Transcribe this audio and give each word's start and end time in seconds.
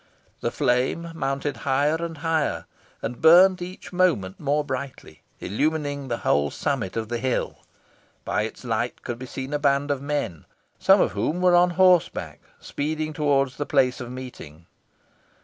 The 0.39 0.49
flame 0.49 1.09
mounted 1.13 1.57
higher 1.57 1.97
and 2.03 2.17
higher, 2.17 2.65
and 3.03 3.21
burnt 3.21 3.61
each 3.61 3.93
moment 3.93 4.39
more 4.39 4.63
brightly, 4.63 5.21
illumining 5.39 6.07
the 6.07 6.17
whole 6.25 6.49
summit 6.49 6.97
of 6.97 7.07
the 7.07 7.19
hill. 7.19 7.59
By 8.25 8.41
its 8.41 8.63
light 8.65 9.03
could 9.03 9.19
be 9.19 9.27
seen 9.27 9.53
a 9.53 9.59
band 9.59 9.91
of 9.91 10.01
men, 10.01 10.45
some 10.79 11.01
of 11.01 11.11
whom 11.11 11.39
were 11.39 11.55
on 11.55 11.69
horseback, 11.77 12.39
speeding 12.59 13.13
towards 13.13 13.57
the 13.57 13.67
place 13.67 14.01
of 14.01 14.09
meeting. 14.11 14.65